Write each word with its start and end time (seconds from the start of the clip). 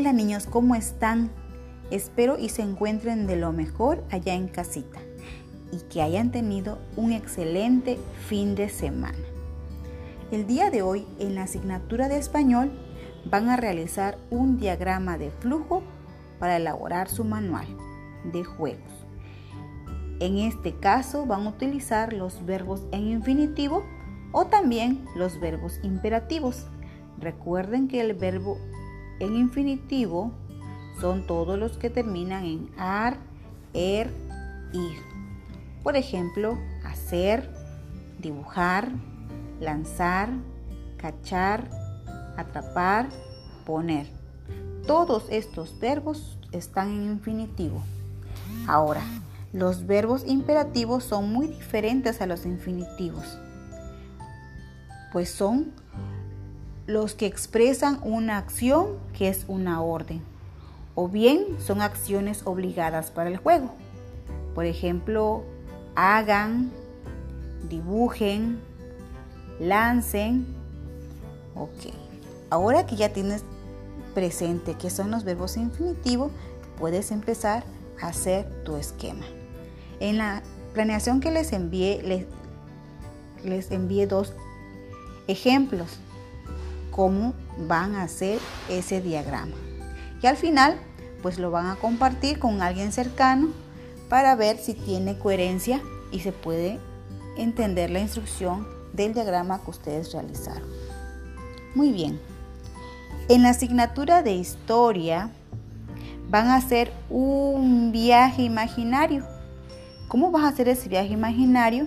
Hola 0.00 0.14
niños, 0.14 0.46
¿cómo 0.46 0.76
están? 0.76 1.30
Espero 1.90 2.38
y 2.38 2.48
se 2.48 2.62
encuentren 2.62 3.26
de 3.26 3.36
lo 3.36 3.52
mejor 3.52 4.02
allá 4.10 4.32
en 4.32 4.48
casita 4.48 4.98
y 5.72 5.80
que 5.90 6.00
hayan 6.00 6.32
tenido 6.32 6.78
un 6.96 7.12
excelente 7.12 7.98
fin 8.26 8.54
de 8.54 8.70
semana. 8.70 9.18
El 10.30 10.46
día 10.46 10.70
de 10.70 10.80
hoy 10.80 11.06
en 11.18 11.34
la 11.34 11.42
asignatura 11.42 12.08
de 12.08 12.16
español 12.16 12.70
van 13.26 13.50
a 13.50 13.58
realizar 13.58 14.16
un 14.30 14.56
diagrama 14.56 15.18
de 15.18 15.30
flujo 15.32 15.82
para 16.38 16.56
elaborar 16.56 17.10
su 17.10 17.24
manual 17.24 17.66
de 18.24 18.42
juegos. 18.42 19.04
En 20.18 20.38
este 20.38 20.74
caso 20.76 21.26
van 21.26 21.46
a 21.46 21.50
utilizar 21.50 22.14
los 22.14 22.46
verbos 22.46 22.86
en 22.90 23.06
infinitivo 23.06 23.84
o 24.32 24.46
también 24.46 25.04
los 25.14 25.38
verbos 25.40 25.78
imperativos. 25.82 26.68
Recuerden 27.18 27.86
que 27.86 28.00
el 28.00 28.14
verbo 28.14 28.56
en 29.20 29.36
infinitivo 29.36 30.32
son 31.00 31.26
todos 31.26 31.58
los 31.58 31.78
que 31.78 31.88
terminan 31.90 32.44
en 32.44 32.70
ar, 32.76 33.16
er, 33.72 34.10
ir. 34.72 34.98
Por 35.82 35.96
ejemplo, 35.96 36.58
hacer, 36.84 37.48
dibujar, 38.18 38.90
lanzar, 39.60 40.30
cachar, 40.98 41.70
atrapar, 42.36 43.08
poner. 43.64 44.08
Todos 44.86 45.26
estos 45.30 45.78
verbos 45.78 46.38
están 46.52 46.88
en 46.88 47.04
infinitivo. 47.04 47.82
Ahora, 48.66 49.02
los 49.52 49.86
verbos 49.86 50.24
imperativos 50.26 51.04
son 51.04 51.32
muy 51.32 51.46
diferentes 51.46 52.20
a 52.20 52.26
los 52.26 52.46
infinitivos, 52.46 53.38
pues 55.12 55.30
son 55.30 55.72
los 56.90 57.14
que 57.14 57.26
expresan 57.26 58.00
una 58.02 58.36
acción 58.38 58.98
que 59.16 59.28
es 59.28 59.44
una 59.48 59.80
orden, 59.82 60.22
o 60.94 61.08
bien 61.08 61.44
son 61.64 61.80
acciones 61.82 62.42
obligadas 62.44 63.10
para 63.10 63.30
el 63.30 63.36
juego. 63.36 63.70
Por 64.54 64.64
ejemplo, 64.64 65.44
hagan, 65.94 66.70
dibujen, 67.68 68.60
lancen. 69.60 70.46
Ok, 71.54 71.92
ahora 72.50 72.86
que 72.86 72.96
ya 72.96 73.12
tienes 73.12 73.44
presente 74.14 74.74
qué 74.74 74.90
son 74.90 75.10
los 75.10 75.24
verbos 75.24 75.56
infinitivos, 75.56 76.32
puedes 76.76 77.12
empezar 77.12 77.62
a 78.02 78.08
hacer 78.08 78.64
tu 78.64 78.76
esquema. 78.76 79.24
En 80.00 80.18
la 80.18 80.42
planeación 80.74 81.20
que 81.20 81.30
les 81.30 81.52
envié, 81.52 82.02
les, 82.02 82.26
les 83.44 83.70
envié 83.70 84.06
dos 84.06 84.32
ejemplos 85.28 86.00
cómo 86.90 87.34
van 87.58 87.94
a 87.94 88.02
hacer 88.02 88.38
ese 88.68 89.00
diagrama. 89.00 89.54
Y 90.22 90.26
al 90.26 90.36
final, 90.36 90.78
pues 91.22 91.38
lo 91.38 91.50
van 91.50 91.66
a 91.66 91.76
compartir 91.76 92.38
con 92.38 92.62
alguien 92.62 92.92
cercano 92.92 93.48
para 94.08 94.34
ver 94.34 94.58
si 94.58 94.74
tiene 94.74 95.18
coherencia 95.18 95.80
y 96.12 96.20
se 96.20 96.32
puede 96.32 96.78
entender 97.36 97.90
la 97.90 98.00
instrucción 98.00 98.66
del 98.92 99.14
diagrama 99.14 99.60
que 99.62 99.70
ustedes 99.70 100.12
realizaron. 100.12 100.68
Muy 101.74 101.92
bien. 101.92 102.20
En 103.28 103.42
la 103.42 103.50
asignatura 103.50 104.22
de 104.22 104.32
historia 104.32 105.30
van 106.28 106.48
a 106.48 106.56
hacer 106.56 106.92
un 107.08 107.92
viaje 107.92 108.42
imaginario. 108.42 109.24
¿Cómo 110.08 110.30
vas 110.30 110.44
a 110.44 110.48
hacer 110.48 110.68
ese 110.68 110.88
viaje 110.88 111.12
imaginario? 111.12 111.86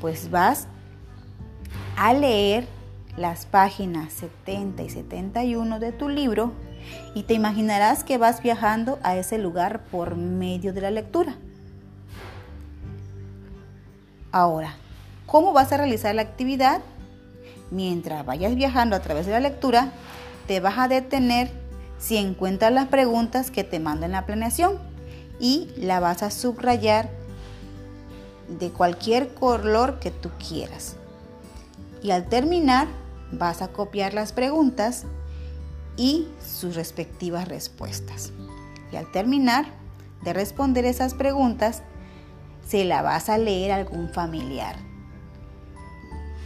Pues 0.00 0.30
vas 0.30 0.66
a 1.96 2.12
leer 2.12 2.66
las 3.16 3.46
páginas 3.46 4.12
70 4.12 4.82
y 4.82 4.90
71 4.90 5.78
de 5.78 5.92
tu 5.92 6.08
libro 6.08 6.52
y 7.14 7.24
te 7.24 7.34
imaginarás 7.34 8.04
que 8.04 8.18
vas 8.18 8.42
viajando 8.42 8.98
a 9.02 9.16
ese 9.16 9.38
lugar 9.38 9.84
por 9.84 10.16
medio 10.16 10.72
de 10.72 10.80
la 10.80 10.90
lectura. 10.90 11.36
Ahora, 14.30 14.76
¿cómo 15.26 15.52
vas 15.52 15.72
a 15.72 15.76
realizar 15.76 16.14
la 16.14 16.22
actividad? 16.22 16.80
Mientras 17.70 18.24
vayas 18.24 18.54
viajando 18.54 18.96
a 18.96 19.00
través 19.00 19.26
de 19.26 19.32
la 19.32 19.40
lectura, 19.40 19.92
te 20.46 20.60
vas 20.60 20.78
a 20.78 20.88
detener 20.88 21.50
si 21.98 22.16
encuentras 22.16 22.72
las 22.72 22.88
preguntas 22.88 23.50
que 23.50 23.62
te 23.62 23.78
manda 23.78 24.06
en 24.06 24.12
la 24.12 24.26
planeación 24.26 24.78
y 25.38 25.68
la 25.76 26.00
vas 26.00 26.22
a 26.22 26.30
subrayar 26.30 27.10
de 28.48 28.70
cualquier 28.70 29.34
color 29.34 29.98
que 30.00 30.10
tú 30.10 30.30
quieras. 30.48 30.96
Y 32.02 32.10
al 32.10 32.26
terminar, 32.28 32.88
vas 33.32 33.62
a 33.62 33.68
copiar 33.68 34.14
las 34.14 34.32
preguntas 34.32 35.04
y 35.96 36.28
sus 36.44 36.74
respectivas 36.74 37.48
respuestas. 37.48 38.32
Y 38.92 38.96
al 38.96 39.10
terminar 39.10 39.66
de 40.22 40.32
responder 40.32 40.84
esas 40.84 41.14
preguntas, 41.14 41.82
se 42.66 42.84
la 42.84 43.02
vas 43.02 43.28
a 43.28 43.38
leer 43.38 43.72
a 43.72 43.76
algún 43.76 44.08
familiar. 44.10 44.76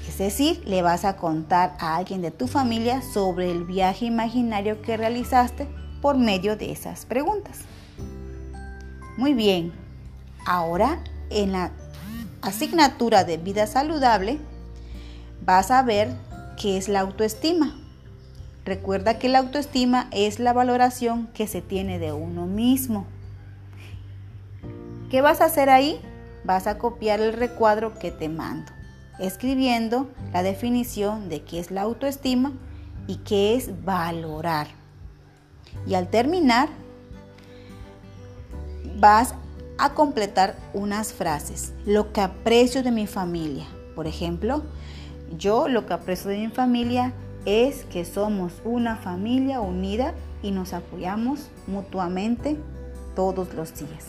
Es 0.08 0.18
decir, 0.18 0.62
le 0.64 0.82
vas 0.82 1.04
a 1.04 1.16
contar 1.16 1.76
a 1.78 1.96
alguien 1.96 2.22
de 2.22 2.30
tu 2.30 2.46
familia 2.46 3.02
sobre 3.02 3.50
el 3.50 3.64
viaje 3.64 4.06
imaginario 4.06 4.80
que 4.80 4.96
realizaste 4.96 5.68
por 6.00 6.16
medio 6.16 6.56
de 6.56 6.72
esas 6.72 7.04
preguntas. 7.04 7.60
Muy 9.16 9.34
bien, 9.34 9.72
ahora 10.46 11.02
en 11.30 11.52
la 11.52 11.72
asignatura 12.40 13.24
de 13.24 13.36
vida 13.36 13.66
saludable 13.66 14.38
vas 15.44 15.70
a 15.70 15.82
ver 15.82 16.14
¿Qué 16.56 16.78
es 16.78 16.88
la 16.88 17.00
autoestima? 17.00 17.76
Recuerda 18.64 19.18
que 19.18 19.28
la 19.28 19.40
autoestima 19.40 20.08
es 20.10 20.38
la 20.38 20.54
valoración 20.54 21.28
que 21.28 21.46
se 21.46 21.60
tiene 21.60 21.98
de 21.98 22.12
uno 22.12 22.46
mismo. 22.46 23.06
¿Qué 25.10 25.20
vas 25.20 25.40
a 25.40 25.44
hacer 25.44 25.68
ahí? 25.68 26.00
Vas 26.44 26.66
a 26.66 26.78
copiar 26.78 27.20
el 27.20 27.34
recuadro 27.34 27.98
que 27.98 28.10
te 28.10 28.28
mando, 28.28 28.72
escribiendo 29.18 30.10
la 30.32 30.42
definición 30.42 31.28
de 31.28 31.42
qué 31.42 31.60
es 31.60 31.70
la 31.70 31.82
autoestima 31.82 32.52
y 33.06 33.16
qué 33.16 33.54
es 33.54 33.84
valorar. 33.84 34.68
Y 35.86 35.94
al 35.94 36.08
terminar, 36.08 36.70
vas 38.98 39.34
a 39.78 39.92
completar 39.92 40.56
unas 40.72 41.12
frases. 41.12 41.74
Lo 41.84 42.12
que 42.12 42.22
aprecio 42.22 42.82
de 42.82 42.92
mi 42.92 43.06
familia. 43.06 43.66
Por 43.94 44.06
ejemplo, 44.06 44.62
yo 45.36 45.68
lo 45.68 45.86
que 45.86 45.94
aprecio 45.94 46.30
de 46.30 46.38
mi 46.38 46.48
familia 46.48 47.12
es 47.44 47.84
que 47.84 48.04
somos 48.04 48.52
una 48.64 48.96
familia 48.96 49.60
unida 49.60 50.14
y 50.42 50.50
nos 50.50 50.72
apoyamos 50.72 51.50
mutuamente 51.66 52.56
todos 53.14 53.54
los 53.54 53.74
días. 53.74 54.08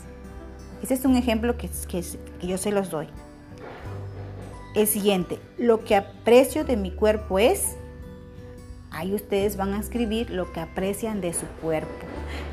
Ese 0.82 0.94
es 0.94 1.06
un 1.06 1.16
ejemplo 1.16 1.58
que, 1.58 1.70
que, 1.88 2.04
yo 2.46 2.58
se 2.58 2.72
los 2.72 2.90
doy. 2.90 3.08
El 4.76 4.86
siguiente, 4.86 5.40
lo 5.58 5.84
que 5.84 5.96
aprecio 5.96 6.64
de 6.64 6.78
mi 6.78 6.92
cuerpo 6.92 7.40
es, 7.40 7.78
ahí 8.92 9.16
ustedes 9.16 9.58
van 9.58 9.74
a 9.74 9.80
escribir 9.80 10.30
lo 10.30 10.52
que 10.52 10.60
aprecian 10.60 11.22
de 11.22 11.34
su 11.34 11.46
cuerpo. 11.62 12.06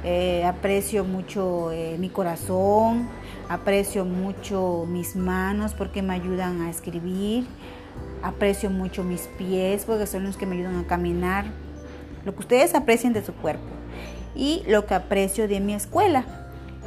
Eh, 0.04 0.44
aprecio 0.44 1.04
mucho 1.04 1.70
eh, 1.72 1.96
mi 1.98 2.08
corazón, 2.08 3.08
aprecio 3.48 4.04
mucho 4.04 4.86
mis 4.88 5.16
manos 5.16 5.74
porque 5.74 6.02
me 6.02 6.14
ayudan 6.14 6.62
a 6.62 6.70
escribir, 6.70 7.46
Aprecio 8.22 8.70
mucho 8.70 9.04
mis 9.04 9.22
pies 9.38 9.84
porque 9.84 10.06
son 10.06 10.24
los 10.24 10.36
que 10.36 10.46
me 10.46 10.56
ayudan 10.56 10.76
a 10.78 10.86
caminar. 10.86 11.46
Lo 12.24 12.34
que 12.34 12.40
ustedes 12.40 12.74
aprecien 12.74 13.12
de 13.12 13.24
su 13.24 13.34
cuerpo. 13.34 13.64
Y 14.34 14.62
lo 14.66 14.86
que 14.86 14.94
aprecio 14.94 15.48
de 15.48 15.60
mi 15.60 15.74
escuela. 15.74 16.24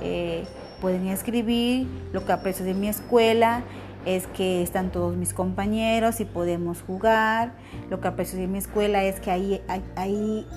Eh, 0.01 0.46
pueden 0.81 1.07
escribir 1.07 1.88
lo 2.13 2.25
que 2.25 2.31
aprecio 2.31 2.63
de 2.63 2.73
mi 2.73 2.88
escuela 2.88 3.63
es 4.07 4.25
que 4.28 4.62
están 4.62 4.91
todos 4.91 5.17
mis 5.17 5.34
compañeros 5.34 6.22
y 6.22 6.25
podemos 6.25 6.81
jugar. 6.81 7.51
Lo 7.90 8.00
que 8.00 8.07
aprecio 8.07 8.40
de 8.40 8.47
mi 8.47 8.58
escuela 8.58 9.03
es 9.03 9.20
que 9.20 9.32
ahí, 9.32 9.61
ahí, 9.96 10.47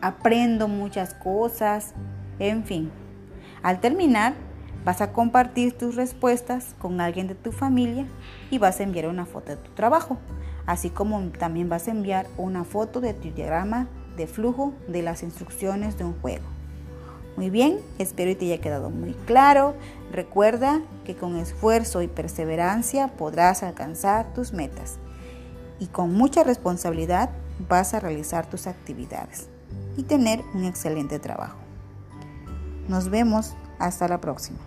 aprendo 0.00 0.66
muchas 0.66 1.14
cosas. 1.14 1.94
En 2.40 2.64
fin, 2.64 2.90
al 3.62 3.80
terminar, 3.80 4.34
Vas 4.84 5.00
a 5.00 5.12
compartir 5.12 5.72
tus 5.76 5.94
respuestas 5.96 6.74
con 6.78 7.00
alguien 7.00 7.26
de 7.26 7.34
tu 7.34 7.52
familia 7.52 8.06
y 8.50 8.58
vas 8.58 8.80
a 8.80 8.82
enviar 8.82 9.06
una 9.08 9.24
foto 9.24 9.50
de 9.50 9.56
tu 9.56 9.70
trabajo, 9.72 10.18
así 10.66 10.90
como 10.90 11.20
también 11.38 11.68
vas 11.68 11.88
a 11.88 11.92
enviar 11.92 12.26
una 12.36 12.64
foto 12.64 13.00
de 13.00 13.14
tu 13.14 13.30
diagrama 13.30 13.88
de 14.16 14.26
flujo 14.26 14.74
de 14.86 15.02
las 15.02 15.22
instrucciones 15.22 15.96
de 15.96 16.04
un 16.04 16.14
juego. 16.20 16.44
Muy 17.36 17.50
bien, 17.50 17.80
espero 17.98 18.30
que 18.30 18.36
te 18.36 18.44
haya 18.44 18.60
quedado 18.60 18.90
muy 18.90 19.14
claro. 19.26 19.74
Recuerda 20.12 20.80
que 21.04 21.16
con 21.16 21.36
esfuerzo 21.36 22.00
y 22.02 22.06
perseverancia 22.06 23.08
podrás 23.08 23.62
alcanzar 23.64 24.32
tus 24.34 24.52
metas 24.52 24.98
y 25.80 25.86
con 25.86 26.12
mucha 26.12 26.44
responsabilidad 26.44 27.30
vas 27.68 27.94
a 27.94 28.00
realizar 28.00 28.46
tus 28.46 28.66
actividades 28.66 29.48
y 29.96 30.04
tener 30.04 30.42
un 30.54 30.64
excelente 30.64 31.18
trabajo. 31.18 31.58
Nos 32.86 33.08
vemos 33.08 33.54
hasta 33.78 34.08
la 34.08 34.20
próxima. 34.20 34.58